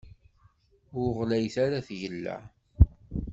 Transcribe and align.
Ur 0.99 1.09
ɣlayet 1.19 1.55
ara 1.65 1.85
tgella. 1.87 2.37